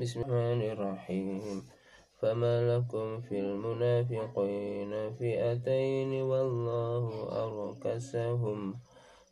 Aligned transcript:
بسم 0.00 0.24
الله 0.24 0.32
الرحمن 0.32 0.62
الرحيم. 0.72 1.62
فما 2.16 2.54
لكم 2.76 3.20
في 3.20 3.40
المنافقين 3.40 4.92
فئتين 5.20 6.12
والله 6.22 7.04
أركسهم 7.44 8.74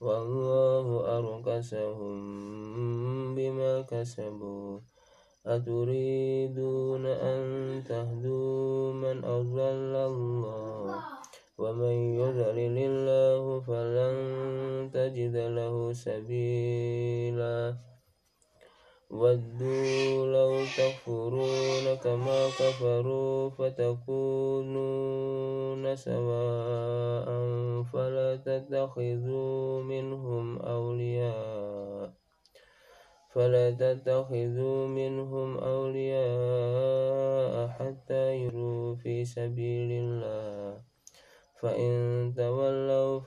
والله 0.00 0.86
أركسهم 1.18 2.16
بما 3.34 3.80
كسبوا. 3.80 4.80
أتريدون 5.46 7.04
أن 7.06 7.40
تهدوا 7.84 8.92
من 8.92 9.24
أضل 9.24 9.94
الله؟ 10.08 11.04
ومن 11.58 11.96
يضلل 12.16 12.76
الله 12.78 13.60
فلن 13.60 14.16
تجد 14.88 15.36
له 15.36 15.92
سبيلا. 15.92 17.76
ودوا 19.10 20.26
لو 20.26 20.64
تكفرون 20.64 21.94
كما 21.94 22.48
كفروا 22.48 23.50
فتكونون 23.50 23.96
سواء 25.96 27.26
فلا 27.92 28.36
تتخذوا 28.36 29.82
منهم 29.82 30.58
أولياء 30.58 32.12
فلا 33.34 33.70
تتخذوا 33.70 34.86
منهم 34.86 35.58
أولياء 35.58 37.68
حتى 37.68 38.36
يروا 38.36 38.94
في 38.94 39.24
سبيل 39.24 39.92
الله 39.92 40.95
فإن 41.60 42.32
تولوا 42.36 43.18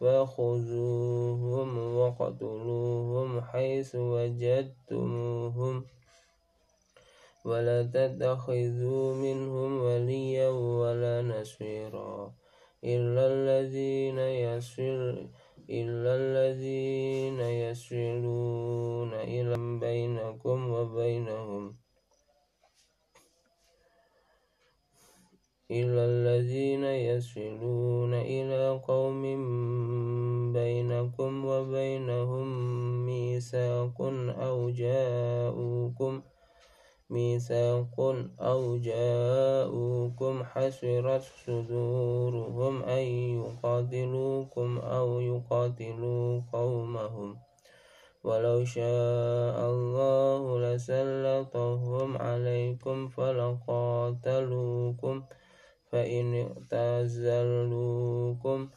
فخذوهم 0.00 1.96
وقتلوهم 1.96 3.40
حيث 3.40 3.94
وجدتموهم 3.94 5.84
ولا 7.44 7.82
تتخذوا 7.82 9.14
منهم 9.14 9.80
وليا 9.80 10.48
ولا 10.48 11.22
نصيرا 11.22 12.32
إلا 12.84 13.26
الذين 13.26 14.18
يصل 14.18 15.28
إلا 15.70 16.12
الذين 16.16 17.40
إلا 25.70 26.04
الذين 26.04 26.84
يصلون 26.84 28.14
إلى 28.14 28.80
قوم 28.88 29.22
بينكم 30.52 31.44
وبينهم 31.44 32.46
ميثاق 33.06 34.02
أو 34.46 34.70
جاءوكم 34.70 36.22
ميثاق 37.10 38.00
أو 38.40 38.76
جاءوكم 38.76 40.44
حسرت 40.44 41.22
صدورهم 41.46 42.82
أن 42.82 43.04
يقاتلوكم 43.38 44.78
أو 44.78 45.20
يقاتلوا 45.20 46.40
قومهم 46.52 47.36
ولو 48.24 48.64
شاء 48.64 49.70
الله 49.70 50.60
لسلطهم 50.60 52.16
عليكم 52.16 53.08
فلقاتلوكم 53.08 54.42
فإن 55.90 56.46
اعتزلوكم 56.72 58.68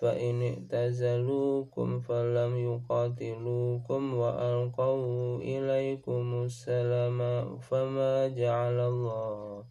فإن 0.00 0.42
اعتزلوكم 0.42 2.00
فلم 2.00 2.56
يقاتلوكم 2.56 4.14
وألقوا 4.14 5.38
إليكم 5.38 6.44
السلام 6.44 7.18
فما 7.58 8.28
جعل 8.28 8.80
الله 8.80 9.64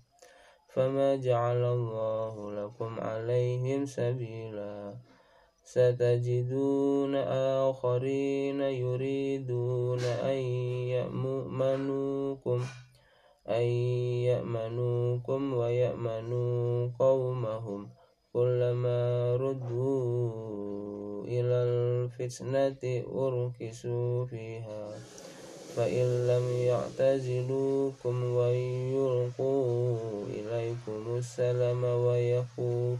فما 0.75 1.15
جعل 1.15 1.63
الله 1.63 2.51
لكم 2.51 2.99
عليهم 2.99 3.85
سبيلا. 3.85 4.95
ستجدون 5.63 7.15
آخرين 7.65 8.61
يريدون 8.61 9.99
أن 9.99 10.37
يأمنوكم. 10.95 12.59
أن 13.47 13.65
يأمنوكم 14.29 15.53
ويأمنوا 15.53 16.89
قومهم 16.99 17.89
كلما 18.33 19.35
ردوا 19.35 21.23
إلى 21.23 21.57
الفتنة 21.69 23.03
أركسوا 23.15 24.25
فيها. 24.25 24.89
فإن 25.75 26.27
لم 26.27 26.45
يعتزلوكم 26.57 28.23
ويلقوا 28.23 29.97
إليكم 30.29 31.17
السلام 31.17 31.83
ويكفوا 31.83 32.95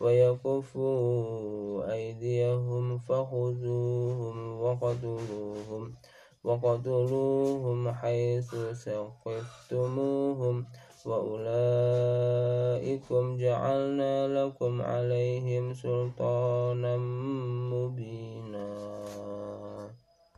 ويكفوا 0.00 1.92
أيديهم 1.92 2.98
فخذوهم 2.98 4.60
وقتلوهم. 4.60 5.92
وقتلوهم 6.44 7.92
حيث 7.92 8.54
سقفتموهم 8.72 10.66
وأولئكم 11.06 12.16
جعلنا 13.36 14.28
لكم 14.28 14.82
عليهم 14.82 15.74
سلطانا 15.74 16.96